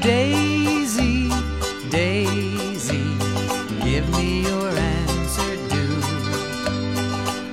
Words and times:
Daisy, 0.00 1.28
Daisy, 1.90 3.04
give 3.84 4.08
me 4.16 4.42
your 4.42 4.68
answer 4.70 5.56
do. 5.68 6.00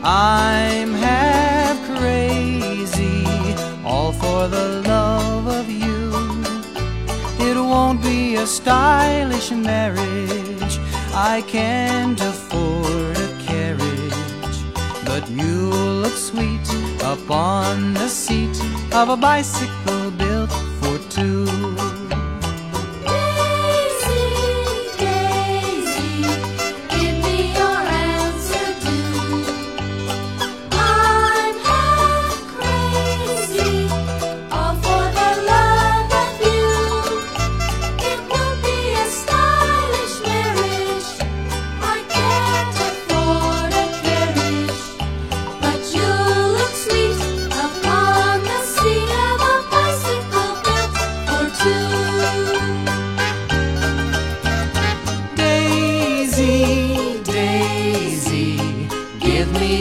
I'm 0.01 0.93
half 0.93 1.77
crazy, 1.97 3.25
all 3.83 4.13
for 4.13 4.47
the 4.47 4.81
love 4.87 5.47
of 5.47 5.69
you. 5.69 6.13
It 7.45 7.57
won't 7.57 8.01
be 8.01 8.35
a 8.35 8.47
stylish 8.47 9.51
marriage, 9.51 10.79
I 11.13 11.43
can't 11.47 12.21
afford 12.21 13.17
a 13.17 13.43
carriage, 13.45 14.59
but 15.05 15.29
you'll 15.29 16.01
look 16.03 16.15
sweet 16.15 16.67
upon 17.03 17.93
the 17.93 18.07
seat 18.07 18.57
of 18.93 19.09
a 19.09 19.17
bicycle 19.17 20.06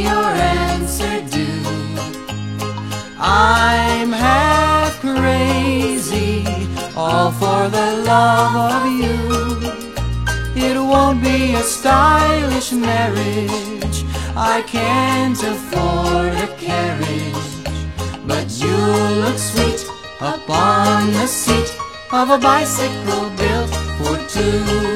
your 0.02 0.30
answer 0.62 1.20
do. 1.30 1.46
I'm 3.18 4.12
half 4.12 5.00
crazy, 5.00 6.44
all 6.96 7.30
for 7.32 7.68
the 7.68 7.88
love 8.04 8.54
of 8.72 8.86
you. 9.00 9.16
It 10.56 10.76
won't 10.78 11.22
be 11.22 11.54
a 11.54 11.62
stylish 11.62 12.72
marriage, 12.72 14.04
I 14.34 14.62
can't 14.66 15.42
afford 15.42 16.32
a 16.46 16.48
carriage, 16.56 17.50
but 18.26 18.46
you 18.60 18.76
look 19.22 19.38
sweet 19.38 19.84
upon 20.20 21.12
the 21.12 21.26
seat 21.26 21.70
of 22.12 22.30
a 22.30 22.38
bicycle 22.38 23.30
built 23.36 23.70
for 23.98 24.16
two. 24.28 24.95